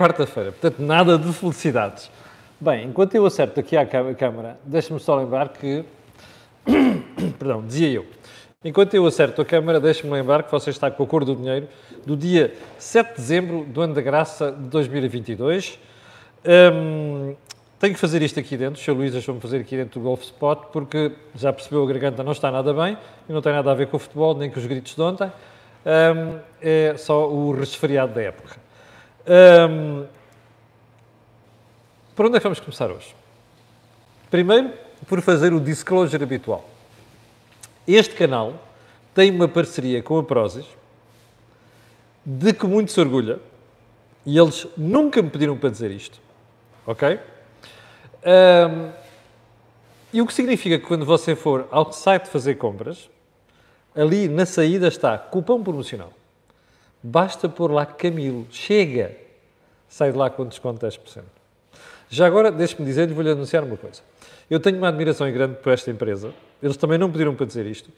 [0.00, 2.10] quarta-feira, portanto, nada de felicidades.
[2.58, 5.84] Bem, enquanto eu acerto aqui à câmara, deixe-me só lembrar que.
[7.38, 8.06] Perdão, dizia eu.
[8.64, 11.68] Enquanto eu acerto a câmara, deixe-me lembrar que você está com a cor do dinheiro
[12.06, 15.78] do dia 7 de dezembro do ano da graça de 2022.
[16.46, 17.34] Um,
[17.78, 18.92] tenho que fazer isto aqui dentro, o Sr.
[18.92, 22.50] Luís deixou-me fazer aqui dentro do Golf Spot, porque já percebeu a garganta não está
[22.50, 22.96] nada bem
[23.28, 25.30] e não tem nada a ver com o futebol, nem com os gritos de ontem.
[25.84, 28.69] Um, é só o resfriado da época.
[29.26, 30.06] Um,
[32.14, 33.14] por onde é que vamos começar hoje?
[34.30, 34.72] Primeiro,
[35.08, 36.68] por fazer o disclosure habitual.
[37.86, 38.54] Este canal
[39.14, 40.66] tem uma parceria com a Prozis,
[42.24, 43.40] de que muito se orgulha,
[44.24, 46.20] e eles nunca me pediram para dizer isto,
[46.86, 47.18] ok?
[48.24, 48.92] Um,
[50.12, 53.08] e o que significa que quando você for ao site fazer compras,
[53.94, 56.12] ali na saída está cupom promocional.
[57.02, 59.16] Basta pôr lá Camilo, chega,
[59.88, 61.22] sai de lá com desconto de 10%.
[62.08, 64.02] Já agora, deixe-me dizer, vou-lhe anunciar uma coisa.
[64.50, 67.90] Eu tenho uma admiração grande por esta empresa, eles também não pediram para dizer isto,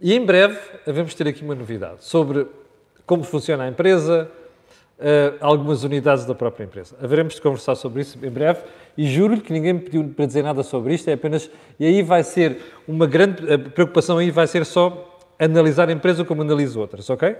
[0.00, 2.46] e em breve vamos ter aqui uma novidade sobre
[3.06, 4.28] como funciona a empresa,
[4.98, 6.96] uh, algumas unidades da própria empresa.
[7.02, 8.60] Haveremos de conversar sobre isso em breve
[8.96, 11.50] e juro-lhe que ninguém me pediu para dizer nada sobre isto, é apenas.
[11.78, 13.52] E aí vai ser uma grande.
[13.52, 17.36] A preocupação aí vai ser só analisar a empresa como analiso outras, ok?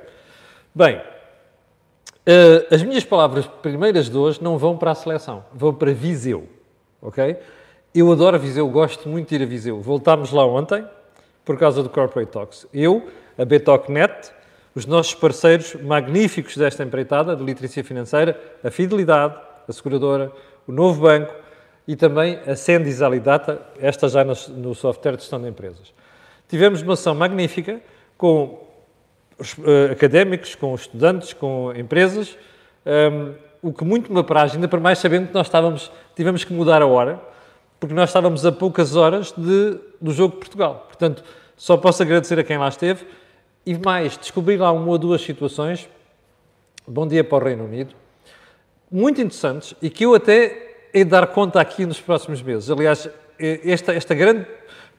[0.75, 5.93] Bem, uh, as minhas palavras primeiras de hoje não vão para a seleção, vão para
[5.93, 6.49] Viseu,
[7.03, 7.37] ok?
[7.95, 9.83] Eu adoro Viseu, gosto muito de ir a Viseu.
[9.83, 10.83] Voltámos lá ontem
[11.45, 12.67] por causa do Corporate Talks.
[12.73, 13.07] Eu,
[13.37, 14.33] a BTOCnet,
[14.75, 19.37] os nossos parceiros magníficos desta empreitada de literacia financeira, a Fidelidade,
[19.69, 20.33] a seguradora,
[20.67, 21.35] o Novo Banco
[21.87, 25.93] e também a Sendis Alidata, esta já no, software de gestão de empresas.
[26.49, 27.79] Tivemos uma ação magnífica
[28.17, 28.72] com
[29.91, 32.37] académicos, com estudantes, com empresas,
[32.87, 36.53] um, o que muito me apraz, ainda para mais sabendo que nós estávamos, tivemos que
[36.53, 37.21] mudar a hora,
[37.79, 40.87] porque nós estávamos a poucas horas de, do jogo de Portugal.
[40.89, 41.23] Portanto,
[41.57, 43.07] só posso agradecer a quem lá esteve
[43.65, 45.89] e mais, descobri lá uma ou duas situações,
[46.87, 47.95] bom dia para o Reino Unido,
[48.91, 52.69] muito interessantes e que eu até hei de dar conta aqui nos próximos meses.
[52.69, 53.09] Aliás,
[53.39, 54.47] esta, esta grande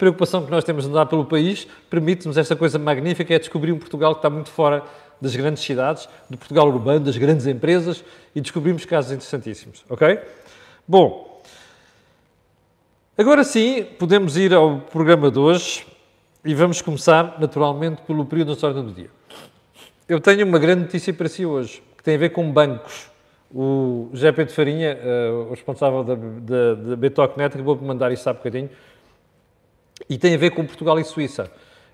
[0.03, 3.80] preocupação que nós temos de andar pelo país permite-nos esta coisa magnífica, é descobrir um
[3.80, 4.84] Portugal que está muito fora
[5.22, 8.03] das grandes cidades, do Portugal urbano, das grandes empresas
[8.36, 10.19] e descobrimos casos interessantíssimos, ok?
[10.88, 11.41] Bom,
[13.18, 15.86] agora sim, podemos ir ao programa de hoje.
[16.46, 19.09] E vamos começar, naturalmente, pelo período da história do dia.
[20.09, 23.09] Eu tenho uma grande notícia para si hoje, que tem a ver com bancos.
[23.50, 28.30] O José Pedro Farinha, uh, o responsável da, da, da Betocnet, acabou de mandar isso
[28.30, 28.70] há bocadinho,
[30.09, 31.52] e tem a ver com Portugal e Suíça.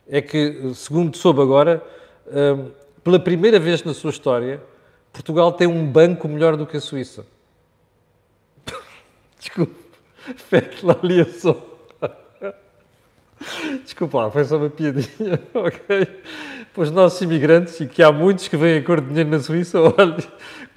[0.08, 1.84] É que, segundo soube agora,
[2.28, 2.72] uh,
[3.04, 4.62] pela primeira vez na sua história,
[5.14, 7.26] Portugal tem um banco melhor do que a Suíça.
[9.40, 9.76] Desculpe,
[10.36, 11.70] feito lá ali a som.
[13.84, 16.08] Desculpa lá, foi só uma piadinha, ok?
[16.74, 19.40] Para os nossos imigrantes, e que há muitos que vêm a cor de dinheiro na
[19.40, 20.18] Suíça, olha,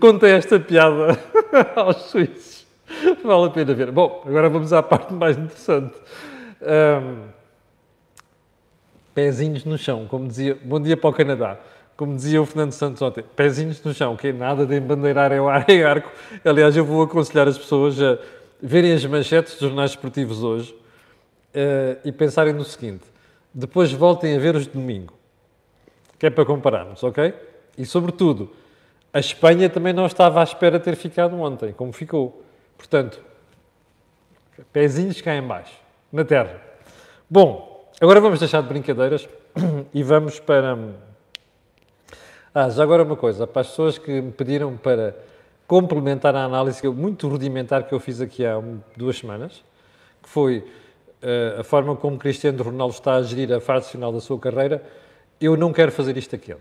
[0.01, 1.19] conta esta piada
[1.75, 2.67] aos suíços.
[3.25, 3.91] Vale a pena ver.
[3.91, 5.95] Bom, agora vamos à parte mais interessante.
[6.63, 7.29] Um,
[9.15, 11.59] pezinhos no chão, como dizia, bom dia para o Canadá.
[11.97, 15.69] Como dizia o Fernando Santos ontem, pezinhos no chão, que é nada de embandeirar ar
[15.69, 16.11] e arco.
[16.45, 18.19] Aliás, eu vou aconselhar as pessoas a
[18.61, 23.05] verem as manchetes dos jornais esportivos hoje, uh, e pensarem no seguinte:
[23.53, 25.15] depois voltem a ver os de domingo,
[26.19, 27.35] que é para compararmos, ok?
[27.77, 28.51] E sobretudo,
[29.13, 32.43] a Espanha também não estava à espera de ter ficado ontem, como ficou.
[32.77, 33.21] Portanto,
[34.73, 35.82] pezinhos cá em baixo,
[36.13, 36.61] na terra.
[37.29, 39.27] Bom, agora vamos deixar de brincadeiras
[39.95, 40.79] e vamos para.
[42.55, 45.17] Ah, já agora uma coisa, para as pessoas que me pediram para
[45.67, 48.63] complementar a análise muito rudimentar que eu fiz aqui há
[48.95, 49.65] duas semanas,
[50.23, 54.21] que foi uh, a forma como Cristiano Ronaldo está a gerir a fase final da
[54.21, 54.83] sua carreira,
[55.41, 56.59] eu não quero fazer isto a quente,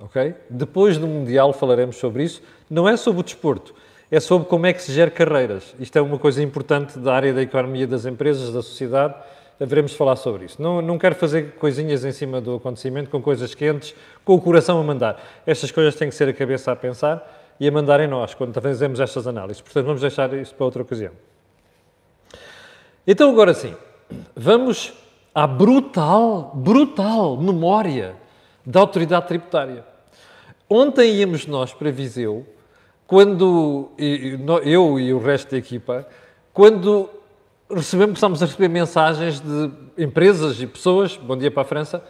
[0.00, 0.34] ok?
[0.48, 2.42] Depois do Mundial falaremos sobre isso.
[2.70, 3.74] Não é sobre o desporto,
[4.10, 5.74] é sobre como é que se gera carreiras.
[5.80, 9.14] Isto é uma coisa importante da área da economia das empresas, da sociedade.
[9.58, 10.60] Haveremos falar sobre isso.
[10.60, 13.94] Não, não quero fazer coisinhas em cima do acontecimento, com coisas quentes,
[14.24, 15.20] com o coração a mandar.
[15.46, 18.60] Estas coisas têm que ser a cabeça a pensar e a mandar em nós, quando
[18.60, 19.62] fazemos estas análises.
[19.62, 21.12] Portanto, vamos deixar isso para outra ocasião.
[23.06, 23.74] Então, agora sim,
[24.34, 24.92] vamos
[25.34, 28.14] à brutal, brutal memória
[28.64, 29.84] da autoridade tributária.
[30.68, 32.44] Ontem íamos nós para Viseu,
[33.06, 33.90] quando
[34.64, 36.06] eu e o resto da equipa,
[36.52, 37.08] quando
[37.70, 42.02] recebemos, começámos a receber mensagens de empresas e pessoas, bom dia para a França,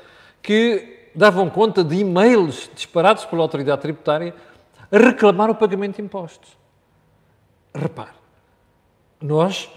[0.42, 4.34] que davam conta de e-mails disparados pela autoridade tributária
[4.90, 6.56] a reclamar o pagamento de impostos.
[7.74, 8.16] repare,
[9.20, 9.70] nós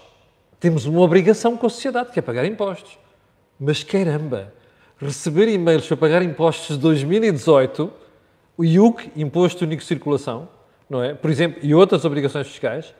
[0.58, 2.98] temos uma obrigação com a sociedade, que é pagar impostos.
[3.58, 4.52] Mas caramba,
[4.98, 7.92] receber e-mails para pagar impostos de 2018,
[8.56, 10.48] o IUC, Imposto Único de Circulação,
[10.90, 11.14] não é?
[11.14, 12.92] Por exemplo, e outras obrigações fiscais,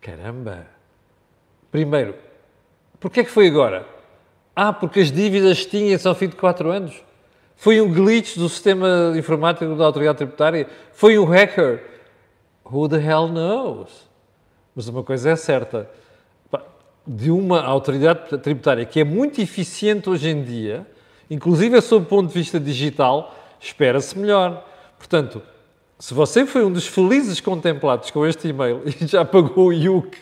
[0.00, 0.66] caramba.
[1.70, 2.16] Primeiro,
[2.98, 3.86] porquê é que foi agora?
[4.54, 7.00] Ah, porque as dívidas tinham-se ao fim de quatro anos.
[7.54, 10.66] Foi um glitch do sistema informático da autoridade tributária?
[10.92, 11.84] Foi um hacker?
[12.64, 14.08] Who the hell knows?
[14.74, 15.88] Mas uma coisa é certa,
[17.06, 20.86] de uma autoridade tributária que é muito eficiente hoje em dia,
[21.28, 24.66] inclusive sob o ponto de vista digital, espera-se melhor.
[24.98, 25.42] Portanto,
[26.00, 30.16] se você foi um dos felizes contemplados com este e-mail e já pagou o IUC,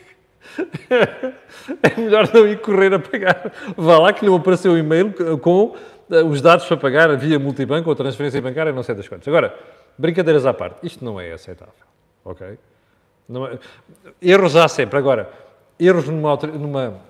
[1.83, 3.53] é melhor não ir correr a pagar.
[3.77, 5.77] Vá lá que não apareceu o e-mail com
[6.11, 9.29] eh, os dados para pagar via multibanco ou transferência bancária, não sei das quantas.
[9.29, 9.57] Agora,
[9.97, 11.75] brincadeiras à parte, isto não é aceitável,
[12.25, 12.47] ok?
[12.47, 13.59] É...
[14.21, 14.99] Erros há sempre.
[14.99, 15.31] Agora,
[15.79, 17.01] erros numa, numa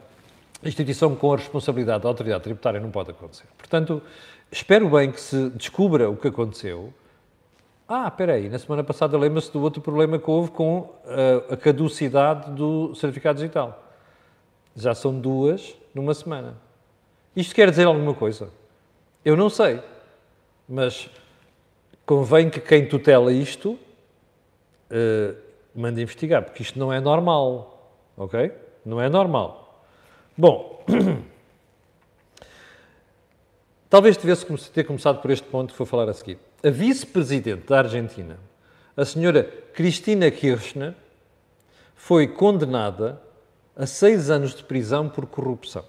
[0.63, 3.47] instituição com a responsabilidade da autoridade tributária não pode acontecer.
[3.57, 4.03] Portanto,
[4.51, 6.93] espero bem que se descubra o que aconteceu.
[7.89, 11.55] Ah, espera aí, na semana passada lembra-se do outro problema que houve com a, eh,
[11.55, 13.83] a caducidade do certificado digital.
[14.77, 16.59] Já são duas numa semana.
[17.35, 18.51] Isto quer dizer alguma coisa?
[19.25, 19.83] Eu não sei,
[20.69, 21.09] mas
[22.05, 23.79] convém que quem tutela isto
[24.91, 25.37] uh,
[25.75, 27.79] mande investigar, porque isto não é normal
[28.19, 28.53] ok?
[28.85, 29.85] Não é normal.
[30.37, 30.85] Bom,
[33.89, 36.39] talvez tivesse ter começado por este ponto que vou falar a seguir.
[36.61, 38.37] A vice-presidente da Argentina,
[38.97, 40.93] a senhora Cristina Kirchner,
[41.95, 43.23] foi condenada
[43.77, 45.85] a seis anos de prisão por corrupção.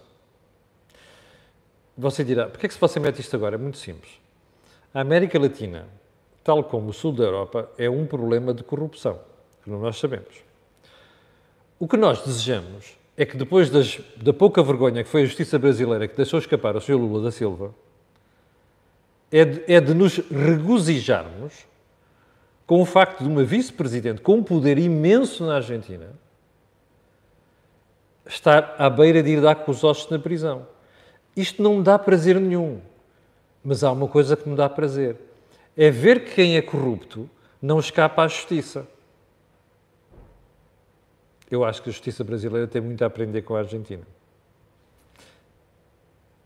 [1.98, 3.56] Você dirá, por que é que você mete isto agora?
[3.56, 4.12] É muito simples.
[4.94, 5.88] A América Latina,
[6.44, 9.20] tal como o sul da Europa, é um problema de corrupção,
[9.64, 10.36] como nós sabemos.
[11.80, 15.58] O que nós desejamos é que depois das, da pouca vergonha que foi a justiça
[15.58, 16.94] brasileira que deixou escapar o Sr.
[16.94, 17.74] Lula da Silva,
[19.32, 21.54] é de, é de nos regozijarmos
[22.66, 26.12] com o facto de uma vice-presidente com um poder imenso na Argentina
[28.28, 30.68] estar à beira de ir dar com os ossos na prisão.
[31.36, 32.80] Isto não me dá prazer nenhum,
[33.64, 35.18] mas há uma coisa que me dá prazer.
[35.76, 37.30] É ver que quem é corrupto
[37.62, 38.88] não escapa à justiça.
[41.50, 44.04] Eu acho que a justiça brasileira tem muito a aprender com a Argentina.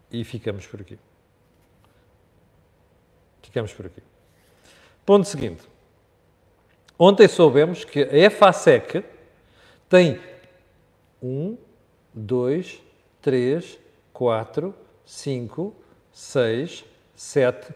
[0.10, 0.98] E ficamos por aqui.
[3.54, 4.02] Ficamos por aqui.
[5.06, 5.62] Ponto seguinte.
[6.98, 9.06] Ontem soubemos que a FASEC
[9.88, 10.20] tem
[11.22, 11.56] um,
[12.12, 12.82] dois,
[13.22, 13.78] três,
[14.12, 14.74] quatro,
[15.06, 15.72] cinco,
[16.12, 16.84] seis,
[17.16, 17.72] sete,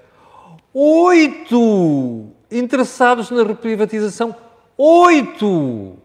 [0.73, 4.35] oito interessados na reprivatização.
[4.75, 5.99] Oito!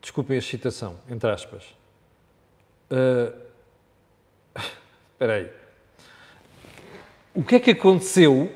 [0.00, 1.62] desculpem a citação, entre aspas.
[2.90, 3.32] Uh,
[5.12, 5.61] espera aí.
[7.34, 8.52] O que é que aconteceu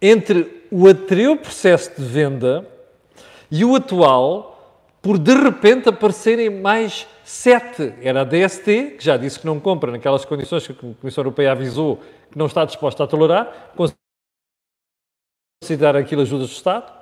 [0.00, 2.66] entre o anterior processo de venda
[3.50, 7.94] e o atual, por de repente aparecerem mais sete?
[8.02, 11.52] Era a DST, que já disse que não compra naquelas condições que a Comissão Europeia
[11.52, 11.98] avisou
[12.30, 13.72] que não está disposta a tolerar,
[15.62, 16.92] considerar aquilo ajudas do Estado,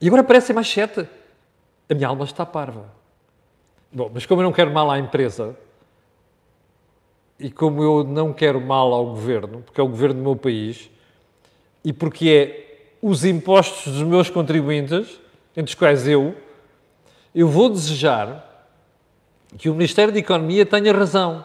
[0.00, 1.06] e agora aparecem mais sete
[1.88, 2.86] a minha alma está parva.
[3.92, 5.56] Bom, mas como eu não quero mal à empresa
[7.42, 10.88] e como eu não quero mal ao governo, porque é o governo do meu país
[11.84, 15.20] e porque é os impostos dos meus contribuintes,
[15.56, 16.36] entre os quais eu,
[17.34, 18.48] eu vou desejar
[19.58, 21.44] que o Ministério da Economia tenha razão.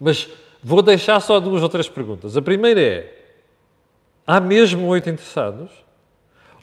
[0.00, 0.28] Mas
[0.62, 2.34] vou deixar só duas ou três perguntas.
[2.34, 3.24] A primeira é:
[4.26, 5.70] há mesmo oito interessados?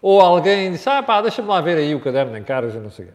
[0.01, 2.89] Ou alguém disse, ah pá, deixa-me lá ver aí o caderno em caras e não
[2.89, 3.09] sei o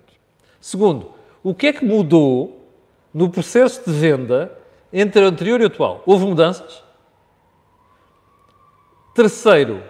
[0.61, 1.11] Segundo,
[1.43, 2.65] o que é que mudou
[3.13, 4.57] no processo de venda
[4.93, 6.03] entre o anterior e o atual?
[6.07, 6.83] Houve mudanças?
[9.15, 9.83] Terceiro,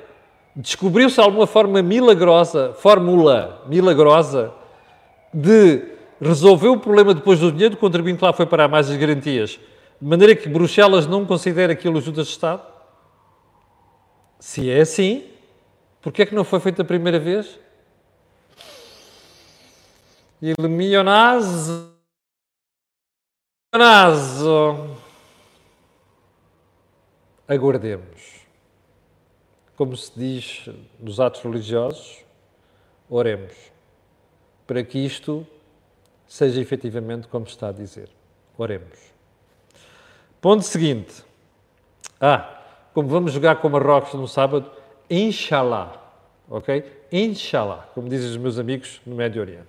[0.55, 4.53] descobriu-se alguma forma milagrosa, fórmula milagrosa,
[5.33, 5.83] de
[6.21, 9.59] resolver o problema depois do dinheiro do contribuinte lá foi parar mais as garantias,
[10.01, 12.63] de maneira que Bruxelas não considera aquilo ajuda de Estado?
[14.39, 15.25] Se é assim,
[16.07, 17.59] Porquê é que não foi feito a primeira vez?
[20.41, 21.96] Il milionazo.
[23.77, 24.97] Milionazo.
[27.47, 28.47] Aguardemos.
[29.77, 32.25] Como se diz nos atos religiosos,
[33.11, 33.53] oremos
[34.67, 35.47] para que isto
[36.27, 38.09] seja efetivamente como está a dizer.
[38.57, 38.99] Oremos.
[40.41, 41.23] Ponto seguinte.
[42.19, 42.63] Ah,
[42.95, 44.71] como vamos jogar com Marrocos no sábado,
[45.11, 46.01] Inshallah.
[46.49, 46.83] ok?
[47.13, 49.69] Inshallah, como dizem os meus amigos no Médio Oriente.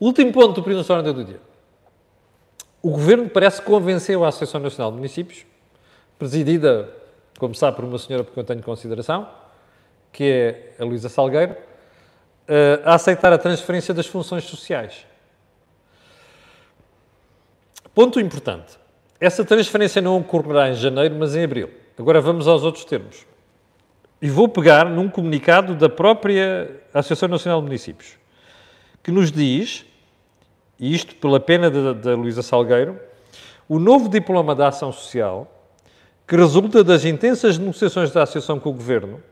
[0.00, 1.51] Último ponto do Ordem do Dia.
[2.82, 5.46] O Governo parece que convenceu a Associação Nacional de Municípios,
[6.18, 6.92] presidida,
[7.38, 9.28] como sabe, por uma senhora por quem eu tenho consideração,
[10.12, 11.56] que é a Luísa Salgueiro,
[12.48, 15.06] eh, a aceitar a transferência das funções sociais.
[17.94, 18.76] Ponto importante.
[19.20, 21.70] Essa transferência não ocorrerá em janeiro, mas em abril.
[21.96, 23.24] Agora vamos aos outros termos.
[24.20, 28.16] E vou pegar num comunicado da própria Associação Nacional de Municípios,
[29.02, 29.84] que nos diz,
[30.78, 32.98] e isto pela pena da, Luísa Salgueiro,
[33.68, 35.50] o novo diploma da ação social,
[36.26, 39.22] que resulta das intensas negociações da Associação com o Governo,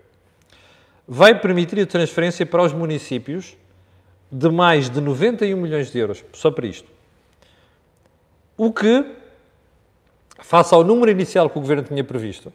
[1.06, 3.56] vai permitir a transferência para os municípios
[4.30, 6.88] de mais de 91 milhões de euros, só para isto.
[8.56, 9.04] O que,
[10.38, 12.52] face ao número inicial que o Governo tinha previsto,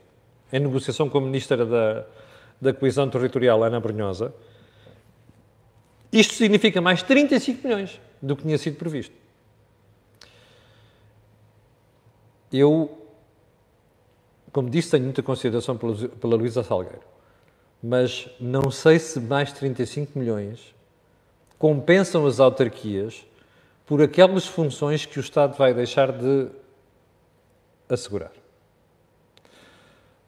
[0.54, 2.06] em negociação com a Ministra da,
[2.62, 4.34] da Coesão Territorial, Ana Brunhosa,
[6.12, 9.16] isto significa mais 35 milhões do que tinha sido previsto.
[12.52, 13.06] Eu,
[14.52, 17.16] como disse, tenho muita consideração pela, Luísa Salgueiro
[17.88, 20.74] mas não sei se mais 35 milhões
[21.60, 23.24] compensam as autarquias
[23.86, 26.48] por aquelas funções que o Estado vai deixar de
[27.88, 28.32] assegurar.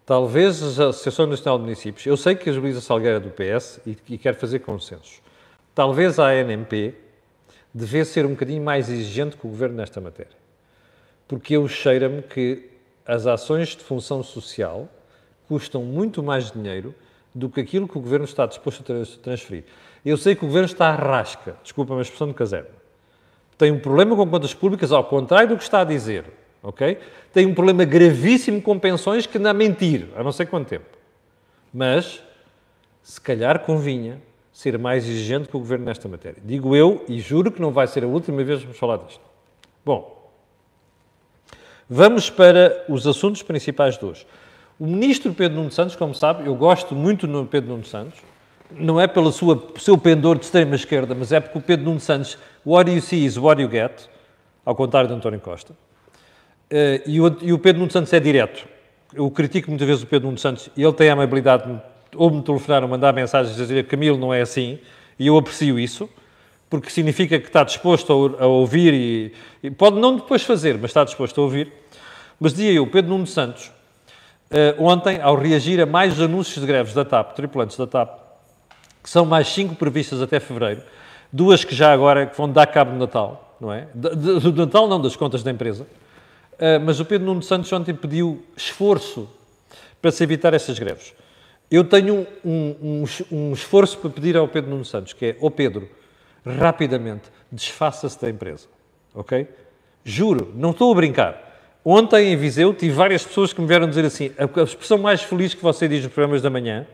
[0.05, 3.81] Talvez a Associação Nacional de Municípios, eu sei que a Luísa Salgueira é do PS
[3.85, 5.19] e quer fazer consensos,
[5.73, 6.93] talvez a ANMP
[7.77, 10.35] devesse ser um bocadinho mais exigente com o Governo nesta matéria.
[11.27, 12.69] Porque eu cheira-me que
[13.05, 14.89] as ações de função social
[15.47, 16.93] custam muito mais dinheiro
[17.33, 19.63] do que aquilo que o Governo está disposto a transferir.
[20.03, 22.69] Eu sei que o Governo está à rasca, desculpa a expressão de caserna.
[23.57, 26.25] Tem um problema com contas públicas, ao contrário do que está a dizer,
[26.63, 26.99] ok?
[27.31, 30.97] Tem um problema gravíssimo com pensões que anda a mentir, há não sei quanto tempo.
[31.73, 32.23] Mas,
[33.03, 34.21] se calhar convinha
[34.57, 36.41] ser mais exigente com o Governo nesta matéria.
[36.43, 39.21] Digo eu, e juro que não vai ser a última vez que vamos falar disto.
[39.85, 40.31] Bom,
[41.87, 44.25] vamos para os assuntos principais de hoje.
[44.79, 48.19] O ministro Pedro Nuno Santos, como sabe, eu gosto muito do Pedro Nuno Santos,
[48.71, 52.35] não é pelo seu pendor de extrema-esquerda, mas é porque o Pedro Nuno Santos,
[52.65, 54.09] what you see is what you get,
[54.65, 55.73] ao contrário de António Costa.
[55.73, 57.21] Uh, e,
[57.53, 58.67] o, Pedro Nuno Santos é direto.
[59.13, 61.79] Eu critico muitas vezes o Pedro Nuno Santos e ele tem a amabilidade de
[62.17, 64.79] ou me telefonar ou mandar mensagens a dizer Camilo não é assim,
[65.19, 66.09] e eu aprecio isso,
[66.69, 69.33] porque significa que está disposto a, ouvir e,
[69.63, 71.71] e, pode não depois fazer, mas está disposto a ouvir.
[72.39, 73.71] Mas dizia eu, Pedro Nuno Santos
[74.51, 78.19] uh, ontem, ao reagir a mais anúncios de greves da TAP, tripulantes da TAP,
[79.01, 80.81] que são mais cinco previstas até fevereiro,
[81.31, 83.87] duas que já agora vão dar cabo do Natal, não é?
[83.93, 85.87] Do Natal não, das contas da empresa.
[86.53, 89.29] Uh, mas o Pedro Nuno Santos ontem pediu esforço
[90.01, 91.13] para se evitar essas greves.
[91.69, 95.47] Eu tenho um, um, um esforço para pedir ao Pedro Nuno Santos, que é, ó
[95.47, 95.89] oh Pedro,
[96.45, 98.67] rapidamente, desfaça-se da empresa,
[99.13, 99.47] ok?
[100.03, 101.47] Juro, não estou a brincar.
[101.83, 105.53] Ontem em Viseu tive várias pessoas que me vieram dizer assim: a expressão mais feliz
[105.53, 106.87] que você diz nos programas da manhã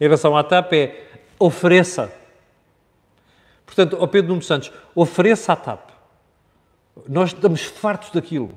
[0.00, 1.04] em relação à TAP é
[1.38, 2.12] ofereça.
[3.66, 5.90] Portanto, ao Pedro Nuno Santos, ofereça à TAP.
[7.08, 8.54] Nós estamos fartos daquilo.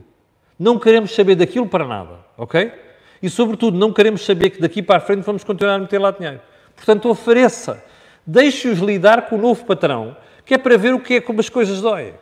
[0.59, 2.71] Não queremos saber daquilo para nada, ok?
[3.21, 6.11] E, sobretudo, não queremos saber que daqui para a frente vamos continuar a meter lá
[6.11, 6.39] dinheiro.
[6.75, 7.83] Portanto, ofereça.
[8.25, 11.49] Deixe-os lidar com o novo patrão, que é para ver o que é como as
[11.49, 12.13] coisas doem.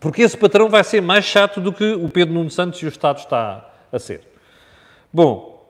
[0.00, 2.88] Porque esse patrão vai ser mais chato do que o Pedro Nuno Santos e o
[2.88, 4.22] Estado está a ser.
[5.12, 5.64] Bom,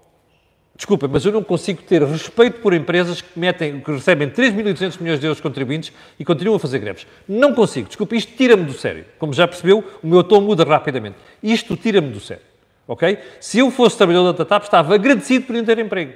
[0.75, 5.21] desculpa, mas eu não consigo ter respeito por empresas que, metem, que recebem 3.800 milhões
[5.21, 7.07] de euros de contribuintes e continuam a fazer greves.
[7.29, 9.05] Não consigo, desculpa, isto tira-me do sério.
[9.19, 11.17] Como já percebeu, o meu tom muda rapidamente.
[11.43, 12.43] Isto tira-me do sério,
[12.87, 13.19] ok?
[13.41, 16.15] Se eu fosse trabalhador da TAP, estava agradecido por não ter emprego.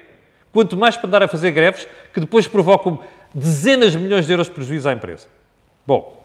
[0.52, 3.00] Quanto mais para andar a fazer greves que depois provocam
[3.34, 5.26] dezenas de milhões de euros de prejuízo à empresa.
[5.86, 6.18] Bom,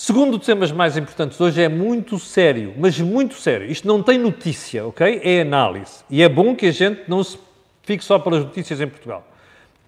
[0.00, 3.68] Segundo dos temas mais importantes hoje é muito sério, mas muito sério.
[3.68, 5.20] Isto não tem notícia, ok?
[5.24, 6.04] É análise.
[6.08, 7.36] E é bom que a gente não se
[7.82, 9.26] fique só pelas notícias em Portugal.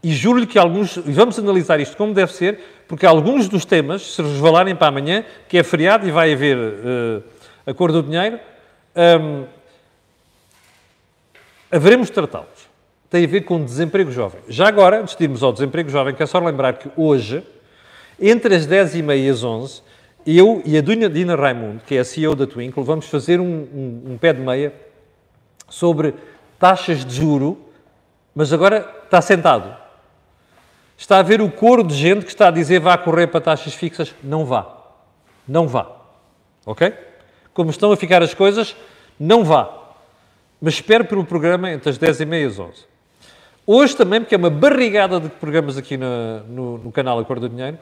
[0.03, 2.59] E juro-lhe que alguns, e vamos analisar isto como deve ser,
[2.89, 7.23] porque alguns dos temas, se resvalarem para amanhã, que é feriado e vai haver uh,
[7.65, 8.41] a cor do dinheiro,
[8.97, 9.47] um,
[11.71, 12.69] haveremos tratá-los.
[13.09, 14.41] Tem a ver com desemprego jovem.
[14.49, 17.43] Já agora, antes de irmos ao desemprego jovem, quero só lembrar que hoje,
[18.21, 19.83] entre as 10h30 e as 11
[20.27, 24.03] eu e a Dina Raimundo, que é a CEO da Twinkle, vamos fazer um, um,
[24.13, 24.73] um pé de meia
[25.69, 26.15] sobre
[26.59, 27.59] taxas de juro,
[28.35, 29.75] mas agora está sentado.
[30.97, 33.73] Está a ver o coro de gente que está a dizer vá correr para taxas
[33.73, 34.15] fixas.
[34.23, 34.77] Não vá.
[35.49, 35.91] Não vá.
[36.67, 36.93] Ok?
[37.53, 38.77] Como estão a ficar as coisas,
[39.19, 39.69] não vá.
[40.61, 42.91] Mas espere pelo programa entre as 10 e meia e as 11.
[43.67, 47.55] Hoje também, porque é uma barrigada de programas aqui no, no, no canal Acordo do
[47.55, 47.79] Dinheiro,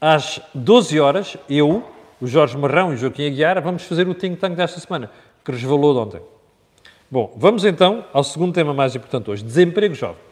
[0.00, 1.84] às 12 horas, eu,
[2.20, 5.10] o Jorge Marrão e o Joaquim Aguiar, vamos fazer o think tank desta semana,
[5.44, 6.22] que resvalou de ontem.
[7.10, 10.22] Bom, vamos então ao segundo tema mais importante hoje, desemprego jovem.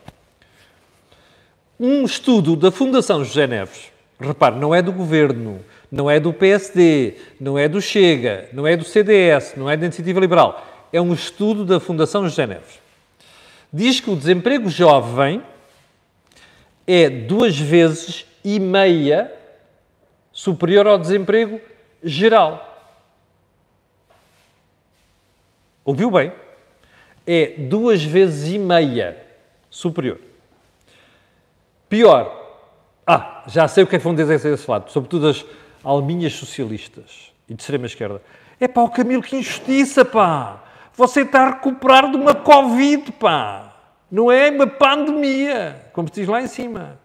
[1.79, 7.15] Um estudo da Fundação José Neves, repare, não é do Governo, não é do PSD,
[7.41, 11.13] não é do Chega, não é do CDS, não é da Iniciativa Liberal, é um
[11.13, 12.81] estudo da Fundação José Neves.
[13.73, 15.43] Diz que o desemprego jovem
[16.87, 19.33] é duas vezes e meia
[20.33, 21.61] superior ao desemprego
[22.03, 22.65] geral.
[25.85, 26.33] Ouviu bem?
[27.27, 29.17] É duas vezes e meia
[29.69, 30.19] superior.
[31.89, 32.35] Pior.
[33.07, 35.45] Ah, já sei o que é que vão dizer desse lado, sobretudo as
[35.89, 38.21] alminhas socialistas e de extrema esquerda.
[38.61, 40.63] É pá, o Camilo, que injustiça, pá!
[40.95, 43.75] Você está a recuperar de uma Covid, pá!
[44.11, 47.01] Não é uma pandemia, como se diz lá em cima.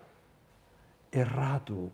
[1.12, 1.92] Errado.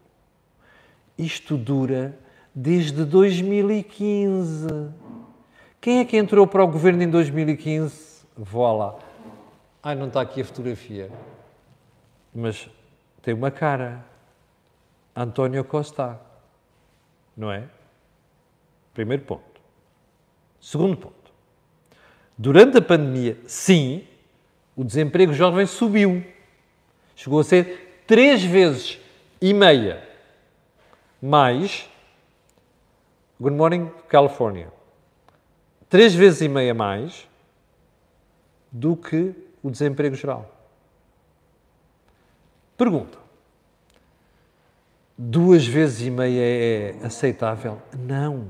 [1.17, 2.17] Isto dura
[2.55, 4.89] desde 2015.
[5.81, 8.25] Quem é que entrou para o governo em 2015?
[8.35, 8.95] Vó lá.
[9.83, 11.11] Ai, não está aqui a fotografia.
[12.33, 12.69] Mas
[13.21, 14.03] tem uma cara.
[15.15, 16.28] António Costa.
[17.39, 17.63] Não é?
[18.93, 19.61] Primeiro ponto.
[20.59, 21.31] Segundo ponto.
[22.37, 24.05] Durante a pandemia, sim,
[24.75, 26.21] o desemprego jovem subiu.
[27.15, 28.99] Chegou a ser três vezes
[29.41, 30.05] e meia
[31.21, 31.89] mais.
[33.39, 34.69] Good morning, California.
[35.89, 37.25] Três vezes e meia mais
[38.69, 40.53] do que o desemprego geral.
[42.77, 43.17] Pergunta:
[45.21, 47.81] duas vezes e meia é aceitável?
[47.97, 48.47] Não.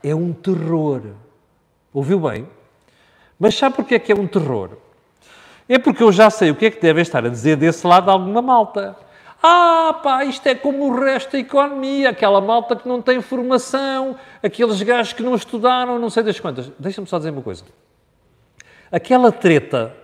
[0.00, 1.02] É um terror.
[1.92, 2.46] Ouviu bem?
[3.36, 4.70] Mas sabe porquê é que é um terror?
[5.68, 8.08] É porque eu já sei o que é que devem estar a dizer desse lado
[8.08, 8.96] alguma malta.
[9.42, 14.16] Ah, pá, isto é como o resto da economia, aquela malta que não tem formação,
[14.40, 16.70] aqueles gajos que não estudaram, não sei das quantas.
[16.78, 17.64] Deixa-me só dizer uma coisa.
[18.92, 19.94] Aquela treta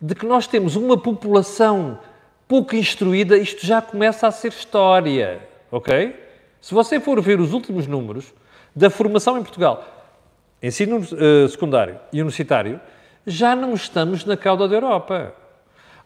[0.00, 1.98] de que nós temos uma população
[2.46, 6.14] pouco instruída, isto já começa a ser história, ok?
[6.60, 8.32] Se você for ver os últimos números
[8.74, 9.84] da formação em Portugal,
[10.62, 12.80] ensino uh, secundário e universitário,
[13.26, 15.34] já não estamos na cauda da Europa.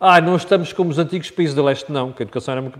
[0.00, 2.70] Ah, não estamos como os antigos países do leste, não, que a educação era uma,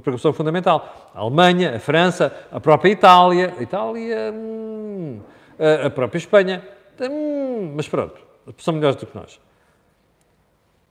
[0.00, 1.10] preocupação fundamental.
[1.12, 5.20] A Alemanha, a França, a própria Itália, a Itália, hum,
[5.58, 6.62] a, a, própria Espanha,
[7.00, 8.14] hum, mas pronto,
[8.58, 9.40] são melhores do que nós.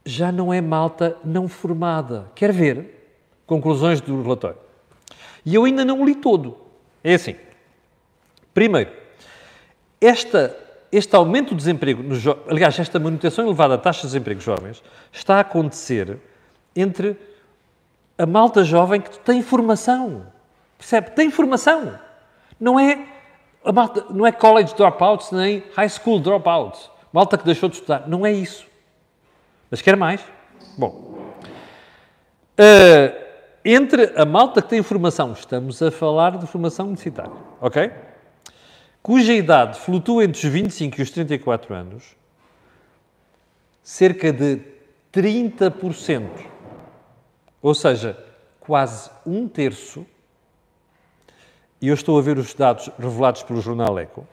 [0.06, 2.30] Já não é malta não formada.
[2.36, 3.20] Quer ver?
[3.46, 4.58] Conclusões do relatório.
[5.46, 6.58] E eu ainda não o li todo.
[7.04, 7.36] É assim.
[8.54, 8.92] Primeiro,
[10.00, 10.63] esta
[10.94, 12.04] este aumento do desemprego,
[12.48, 16.20] aliás, esta manutenção elevada da taxa de desemprego jovens, está a acontecer
[16.76, 17.18] entre
[18.16, 20.28] a malta jovem que tem formação.
[20.78, 21.10] Percebe?
[21.12, 22.00] Tem formação.
[22.60, 23.08] Não é,
[23.74, 26.92] malta, não é college dropouts nem high school dropouts.
[27.12, 28.08] Malta que deixou de estudar.
[28.08, 28.63] Não é isso.
[29.73, 30.23] Mas quer mais?
[30.77, 31.33] Bom.
[32.59, 33.23] Uh,
[33.65, 37.91] entre a malta que tem formação, estamos a falar de formação universitária, ok?
[39.01, 42.15] cuja idade flutua entre os 25 e os 34 anos,
[43.81, 44.62] cerca de
[45.12, 46.29] 30%,
[47.63, 48.15] ou seja,
[48.59, 50.05] quase um terço,
[51.81, 54.27] e eu estou a ver os dados revelados pelo jornal Eco,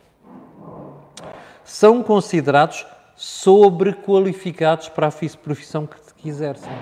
[1.64, 2.84] são considerados
[3.20, 6.72] sobrequalificados para a profissão que exercem.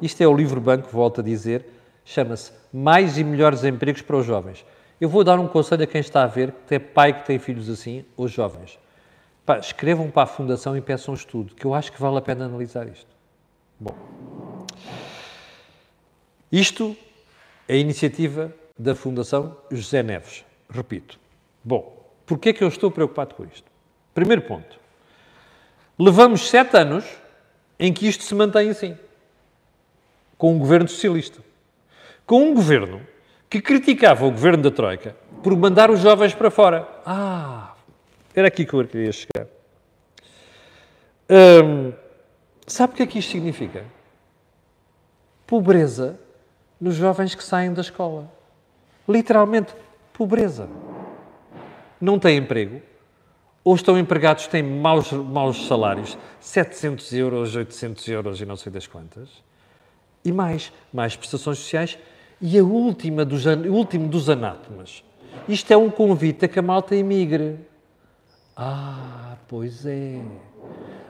[0.00, 1.66] Isto é o livro banco, volto a dizer,
[2.04, 4.64] chama-se Mais e Melhores Empregos para os Jovens.
[5.00, 7.40] Eu vou dar um conselho a quem está a ver, que é pai que tem
[7.40, 8.78] filhos assim, ou jovens.
[9.44, 12.22] Pá, escrevam para a Fundação e peçam um estudo, que eu acho que vale a
[12.22, 13.10] pena analisar isto.
[13.80, 13.96] Bom,
[16.52, 16.96] isto
[17.66, 20.44] é a iniciativa da Fundação José Neves.
[20.68, 21.18] Repito.
[21.64, 23.68] Bom, porquê é que eu estou preocupado com isto?
[24.14, 24.79] Primeiro ponto.
[26.00, 27.04] Levamos sete anos
[27.78, 28.96] em que isto se mantém assim.
[30.38, 31.42] Com um governo socialista.
[32.24, 33.06] Com um governo
[33.50, 36.88] que criticava o governo da Troika por mandar os jovens para fora.
[37.04, 37.74] Ah,
[38.34, 39.46] era aqui que eu queria chegar.
[41.28, 41.92] Hum,
[42.66, 43.84] sabe o que é que isto significa?
[45.46, 46.18] Pobreza
[46.80, 48.32] nos jovens que saem da escola.
[49.06, 49.74] Literalmente,
[50.14, 50.66] pobreza.
[52.00, 52.80] Não têm emprego,
[53.62, 58.86] ou estão empregados, têm maus, maus salários, 700 euros, 800 euros e não sei das
[58.86, 59.28] quantas,
[60.24, 61.98] e mais, mais prestações sociais
[62.40, 65.04] e a última dos, o último dos anátemas.
[65.48, 67.58] Isto é um convite a que a malta emigre.
[68.56, 70.20] Ah, pois é.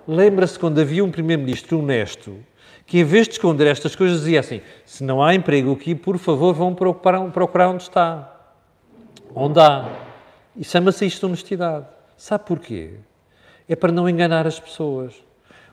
[0.07, 2.37] lembra-se quando havia um primeiro-ministro honesto
[2.87, 6.19] que, em vez de esconder estas coisas, dizia assim: se não há emprego aqui, por
[6.19, 8.37] favor, vão procurar, procurar onde está.
[9.35, 9.89] Onde há.
[10.57, 11.87] E chama-se isto honestidade.
[12.21, 12.91] Sabe porquê?
[13.67, 15.15] É para não enganar as pessoas.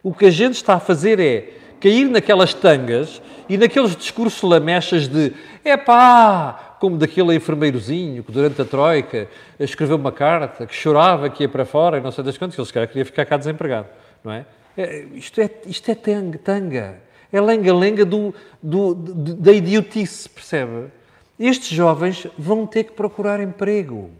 [0.01, 5.09] O que a gente está a fazer é cair naquelas tangas e naqueles discursos lamechas
[5.09, 5.33] de
[5.65, 9.27] epá, como daquele enfermeirozinho que durante a Troika
[9.59, 12.61] escreveu uma carta, que chorava, que ia para fora e não sei das quantas, que
[12.61, 13.89] ele se calhar queria ficar cá desempregado,
[14.23, 14.45] não é?
[14.77, 17.01] é isto é, isto é tanga, tanga.
[17.29, 18.33] É lenga-lenga do,
[18.63, 20.93] do, da idiotice, percebe?
[21.37, 24.11] Estes jovens vão ter que procurar emprego.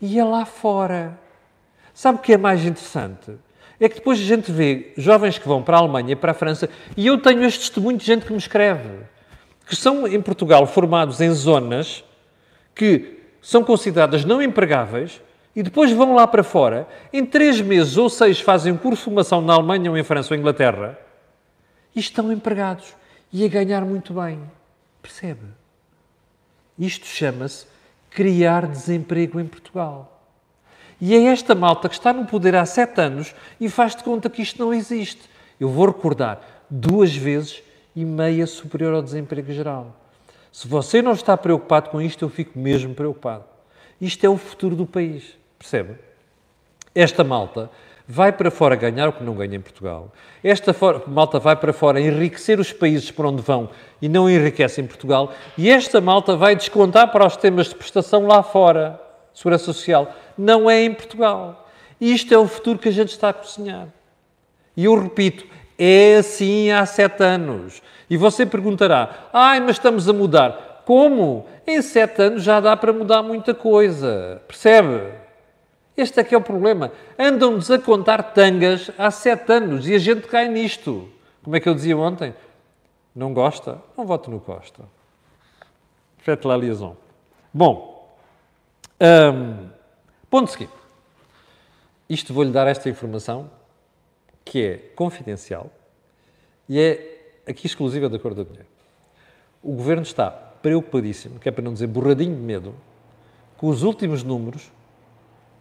[0.00, 1.18] E é lá fora.
[1.98, 3.32] Sabe o que é mais interessante?
[3.80, 6.70] É que depois a gente vê jovens que vão para a Alemanha, para a França,
[6.96, 8.88] e eu tenho este testemunho de gente que me escreve,
[9.66, 12.04] que são em Portugal formados em zonas
[12.72, 15.20] que são consideradas não empregáveis
[15.56, 19.04] e depois vão lá para fora, em três meses ou seis fazem um curso de
[19.06, 20.96] formação na Alemanha ou em França ou Inglaterra
[21.96, 22.94] e estão empregados
[23.32, 24.40] e a ganhar muito bem.
[25.02, 25.46] Percebe?
[26.78, 27.66] Isto chama-se
[28.08, 30.14] criar desemprego em Portugal.
[31.00, 34.28] E é esta malta que está no poder há sete anos e faz de conta
[34.28, 35.22] que isto não existe.
[35.60, 37.62] Eu vou recordar, duas vezes
[37.94, 39.94] e meia superior ao desemprego geral.
[40.52, 43.44] Se você não está preocupado com isto, eu fico mesmo preocupado.
[44.00, 45.96] Isto é o futuro do país, percebe?
[46.94, 47.70] Esta malta
[48.06, 50.10] vai para fora ganhar o que não ganha em Portugal.
[50.42, 50.74] Esta
[51.06, 53.68] malta vai para fora enriquecer os países por onde vão
[54.00, 55.32] e não enriquece em Portugal.
[55.56, 59.00] E esta malta vai descontar para os temas de prestação lá fora,
[59.38, 61.68] segurança social não é em Portugal.
[62.00, 63.88] Isto é o futuro que a gente está a cozinhar.
[64.76, 65.46] E eu repito,
[65.78, 67.80] é assim há sete anos.
[68.10, 70.82] E você perguntará: ai, mas estamos a mudar.
[70.84, 71.46] Como?
[71.66, 74.42] Em sete anos já dá para mudar muita coisa.
[74.48, 75.12] Percebe?
[75.96, 76.92] Este é que é o problema.
[77.18, 81.08] Andam-nos a contar tangas há sete anos e a gente cai nisto.
[81.44, 82.34] Como é que eu dizia ontem?
[83.14, 83.78] Não gosta?
[83.96, 84.82] Não vote no Costa.
[86.18, 86.96] Faites la liaison.
[87.52, 87.97] Bom,
[89.00, 89.68] hum,
[90.30, 90.72] Ponto seguinte.
[92.08, 93.50] Isto vou-lhe dar esta informação
[94.44, 95.70] que é confidencial
[96.68, 98.68] e é aqui exclusiva da cor da dinheiro.
[99.62, 102.74] O governo está preocupadíssimo, que é para não dizer borradinho de medo,
[103.56, 104.70] com os últimos números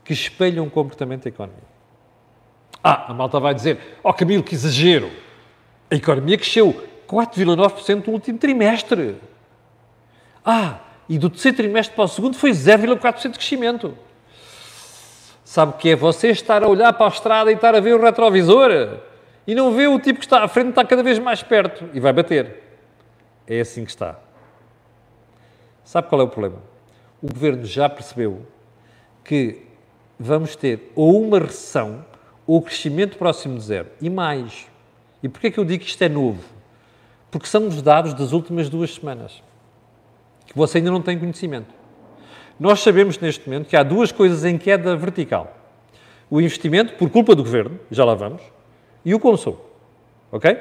[0.03, 1.77] que espelham o comportamento da economia.
[2.83, 5.09] Ah, a malta vai dizer: Ó oh, Camilo, que exagero!
[5.89, 6.73] A economia cresceu
[7.07, 9.17] 4,9% no último trimestre.
[10.45, 13.97] Ah, e do terceiro trimestre para o segundo foi 0,4% de crescimento.
[15.43, 17.93] Sabe o que é você estar a olhar para a estrada e estar a ver
[17.93, 18.99] o retrovisor
[19.45, 21.99] e não ver o tipo que está à frente está cada vez mais perto e
[21.99, 22.63] vai bater.
[23.47, 24.19] É assim que está.
[25.85, 26.61] Sabe qual é o problema?
[27.21, 28.45] O governo já percebeu
[29.23, 29.65] que
[30.19, 32.05] vamos ter ou uma recessão
[32.45, 33.87] ou crescimento próximo de zero.
[34.01, 34.67] E mais.
[35.23, 36.43] E porquê é que eu digo que isto é novo?
[37.31, 39.41] Porque são os dados das últimas duas semanas
[40.47, 41.73] que você ainda não tem conhecimento.
[42.59, 45.55] Nós sabemos neste momento que há duas coisas em queda vertical:
[46.29, 48.41] o investimento, por culpa do governo, já lá vamos,
[49.05, 49.59] e o consumo.
[50.31, 50.57] Ok?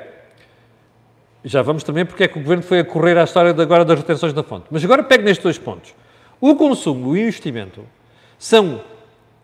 [1.45, 3.99] Já vamos também porque é que o governo foi a correr à história agora das
[3.99, 4.67] retenções da fonte.
[4.71, 5.95] Mas agora pego nestes dois pontos.
[6.41, 7.85] O consumo e o investimento
[8.39, 8.83] são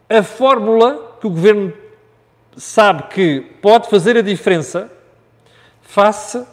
[0.09, 1.73] a fórmula que o governo
[2.57, 4.91] sabe que pode fazer a diferença
[5.81, 6.45] face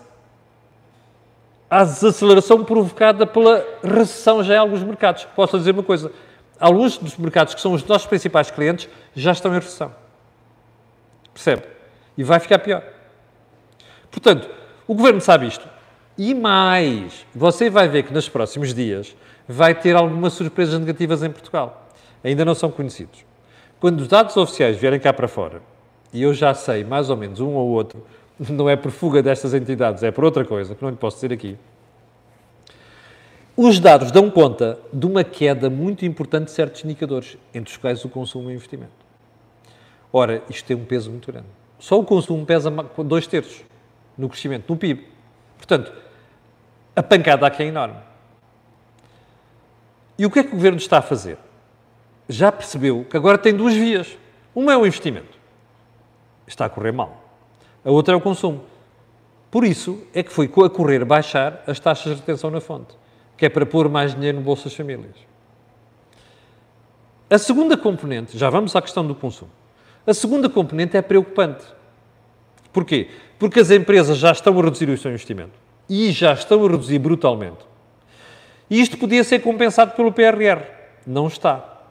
[1.70, 5.26] à desaceleração provocada pela recessão já em alguns mercados.
[5.36, 6.12] Posso dizer uma coisa:
[6.60, 9.94] alguns dos mercados que são os nossos principais clientes já estão em recessão.
[11.34, 11.64] Percebe?
[12.18, 12.84] E vai ficar pior.
[14.10, 14.50] Portanto,
[14.88, 15.68] o governo sabe isto.
[16.18, 19.16] E mais, você vai ver que nos próximos dias
[19.48, 21.88] vai ter algumas surpresas negativas em Portugal.
[22.24, 23.24] Ainda não são conhecidos.
[23.80, 25.62] Quando os dados oficiais vierem cá para fora,
[26.12, 28.06] e eu já sei mais ou menos um ou outro
[28.48, 31.34] não é por fuga destas entidades, é por outra coisa, que não lhe posso dizer
[31.34, 31.58] aqui.
[33.58, 38.06] Os dados dão conta de uma queda muito importante de certos indicadores, entre os quais
[38.06, 38.92] o consumo e o investimento.
[40.14, 41.48] Ora, isto tem um peso muito grande.
[41.78, 42.72] Só o consumo pesa
[43.04, 43.62] dois terços
[44.18, 45.06] no crescimento, no PIB.
[45.58, 45.92] Portanto,
[46.96, 47.98] a pancada aqui é enorme.
[50.18, 51.38] E o que é que o governo está a fazer?
[52.28, 54.18] Já percebeu que agora tem duas vias.
[54.56, 55.38] Uma é o investimento.
[56.48, 57.19] Está a correr mal
[57.84, 58.64] a outra é o consumo.
[59.50, 62.96] Por isso é que foi a correr baixar as taxas de retenção na fonte,
[63.36, 65.16] que é para pôr mais dinheiro no bolso das famílias.
[67.30, 69.52] A segunda componente, já vamos à questão do consumo.
[70.06, 71.64] A segunda componente é preocupante.
[72.74, 73.10] Porquê?
[73.38, 75.54] Porque as empresas já estão a reduzir o seu investimento
[75.90, 77.68] e já estão a reduzir brutalmente.
[78.70, 80.64] E isto podia ser compensado pelo PRR.
[81.06, 81.82] Não está.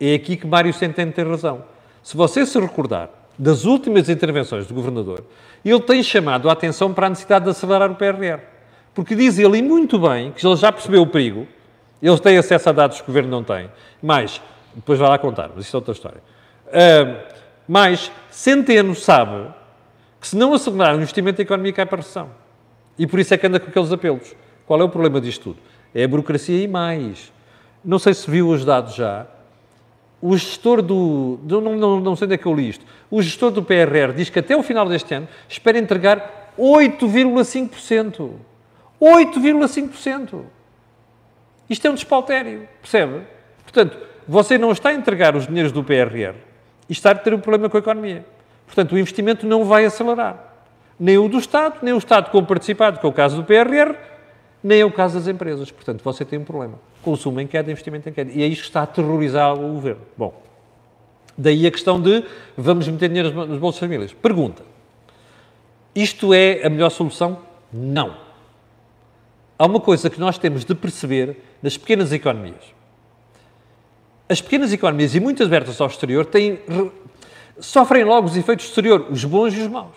[0.00, 1.64] É aqui que Mário Centeno tem razão.
[2.02, 5.24] Se você se recordar, das últimas intervenções do Governador,
[5.64, 8.40] ele tem chamado a atenção para a necessidade de acelerar o PRR.
[8.94, 11.46] Porque diz ele, e muito bem, que ele já percebeu o perigo,
[12.00, 13.70] eles têm acesso a dados que o Governo não tem,
[14.02, 14.40] mas,
[14.74, 16.22] depois vai lá contar, mas isso é outra história.
[16.68, 17.34] Uh,
[17.66, 19.48] mas Centeno sabe
[20.20, 22.30] que se não acelerar o investimento, a economia cai para a recessão.
[22.98, 24.34] E por isso é que anda com aqueles apelos.
[24.66, 25.58] Qual é o problema disto tudo?
[25.94, 27.32] É a burocracia e mais.
[27.84, 29.26] Não sei se viu os dados já.
[30.20, 31.38] O gestor do.
[31.42, 32.84] Não, não, não sei onde é que eu li isto.
[33.14, 38.32] O gestor do PRR diz que até o final deste ano espera entregar 8,5%.
[39.00, 40.40] 8,5%.
[41.70, 43.20] Isto é um despautério, percebe?
[43.62, 43.96] Portanto,
[44.26, 46.34] você não está a entregar os dinheiros do PRR
[46.88, 48.26] e está a ter um problema com a economia.
[48.66, 50.52] Portanto, o investimento não vai acelerar.
[50.98, 53.94] Nem o do Estado, nem o Estado com participado, que é o caso do PRR,
[54.60, 55.70] nem é o caso das empresas.
[55.70, 56.80] Portanto, você tem um problema.
[57.00, 58.32] Consumo em queda, investimento em queda.
[58.32, 60.02] E é isto que está a aterrorizar o governo.
[60.16, 60.43] Bom,
[61.36, 62.24] daí a questão de
[62.56, 64.12] vamos meter dinheiro nos bolsos das famílias.
[64.12, 64.62] Pergunta:
[65.94, 67.38] isto é a melhor solução?
[67.72, 68.16] Não.
[69.56, 72.74] Há uma coisa que nós temos de perceber nas pequenas economias.
[74.28, 76.58] As pequenas economias, e muitas abertas ao exterior, têm,
[77.60, 79.94] sofrem logo os efeitos do exterior, os bons e os maus.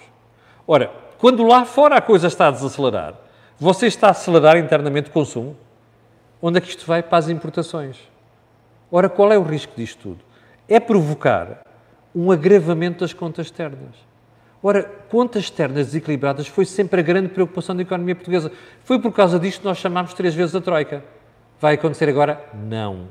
[0.67, 3.15] Ora, quando lá fora a coisa está a desacelerar,
[3.60, 5.58] você está a acelerar internamente o consumo?
[6.39, 7.02] Onde é que isto vai?
[7.02, 7.97] Para as importações.
[8.91, 10.27] Ora, qual é o risco disto tudo?
[10.67, 11.63] É provocar
[12.13, 13.95] um agravamento das contas externas.
[14.62, 18.51] Ora, contas externas desequilibradas foi sempre a grande preocupação da economia portuguesa.
[18.84, 21.03] Foi por causa disto que nós chamámos três vezes a Troika.
[21.60, 22.41] Vai acontecer agora?
[22.53, 23.08] Não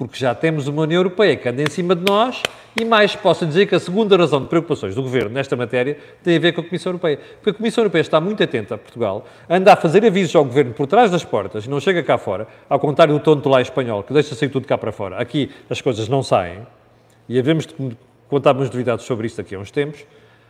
[0.00, 2.42] porque já temos uma União Europeia que anda em cima de nós
[2.80, 6.38] e mais posso dizer que a segunda razão de preocupações do Governo nesta matéria tem
[6.38, 7.18] a ver com a Comissão Europeia.
[7.36, 10.72] Porque a Comissão Europeia está muito atenta a Portugal, anda a fazer avisos ao Governo
[10.72, 14.02] por trás das portas e não chega cá fora, ao contrário do tonto lá espanhol,
[14.02, 15.18] que deixa sair tudo cá para fora.
[15.18, 16.66] Aqui as coisas não saem
[17.30, 17.96] e havemos de
[18.28, 20.04] contar umas novidades sobre isto aqui há uns tempos.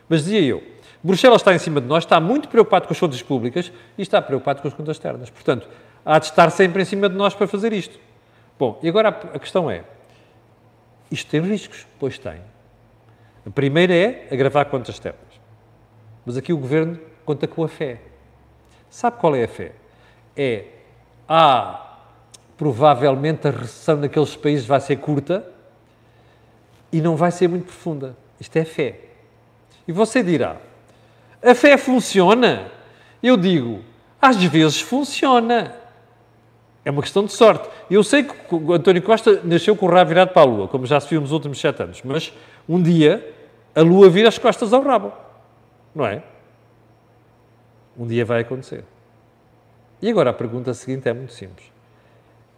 [0.08, 0.62] Mas dizia eu,
[1.02, 4.22] Bruxelas está em cima de nós, está muito preocupado com as contas públicas e está
[4.22, 5.28] preocupado com as contas externas.
[5.28, 5.68] Portanto,
[6.02, 8.00] há de estar sempre em cima de nós para fazer isto.
[8.58, 9.84] Bom, e agora a questão é:
[11.10, 11.86] isto tem riscos?
[11.98, 12.40] Pois tem.
[13.44, 15.20] A primeira é agravar contas externas.
[16.24, 18.00] Mas aqui o governo conta com a fé.
[18.88, 19.72] Sabe qual é a fé?
[20.34, 20.64] É
[21.28, 21.98] há
[22.56, 25.59] provavelmente a recessão naqueles países vai ser curta
[26.92, 28.16] e não vai ser muito profunda.
[28.38, 29.00] Isto é fé.
[29.86, 30.56] E você dirá:
[31.42, 32.70] a fé funciona?
[33.22, 33.80] Eu digo:
[34.20, 35.74] às vezes funciona.
[36.84, 37.68] É uma questão de sorte.
[37.90, 38.34] Eu sei que
[38.72, 41.30] António Costa nasceu com o rabo virado para a Lua, como já se viu nos
[41.30, 42.32] últimos sete anos, mas
[42.68, 43.34] um dia
[43.74, 45.12] a Lua vira as costas ao rabo.
[45.94, 46.22] Não é?
[47.98, 48.84] Um dia vai acontecer.
[50.00, 51.70] E agora a pergunta seguinte é muito simples.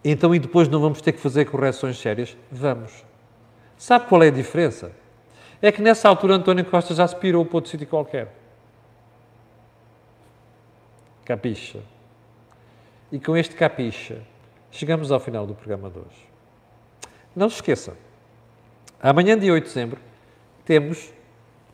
[0.05, 2.37] Então, e depois não vamos ter que fazer correções sérias?
[2.51, 3.05] Vamos.
[3.83, 4.93] Sabe qual é a diferença?
[5.61, 8.33] É que nessa altura António Costa já se pirou para outro sítio qualquer.
[11.25, 11.81] Capixa?
[13.11, 14.21] E com este capixa,
[14.71, 16.29] chegamos ao final do programa de hoje.
[17.35, 17.97] Não se esqueça,
[19.03, 20.01] amanhã, dia 8 de dezembro,
[20.65, 21.13] temos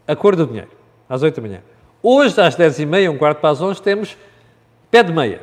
[0.07, 0.71] a cor do dinheiro,
[1.11, 1.63] às 8 da manhã.
[2.03, 4.17] Hoje, às 10h30, um quarto para as 11, temos
[4.91, 5.43] pé de meia.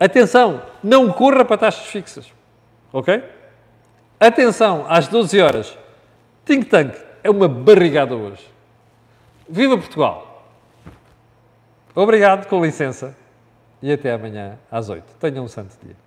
[0.00, 2.32] Atenção, não corra para taxas fixas,
[2.92, 3.22] ok?
[4.18, 5.83] Atenção, às 12 horas,
[6.44, 8.46] think tank, é uma barrigada hoje.
[9.48, 10.46] Viva Portugal!
[11.94, 13.16] Obrigado, com licença
[13.80, 15.04] e até amanhã às 8.
[15.20, 16.03] Tenham um santo dia.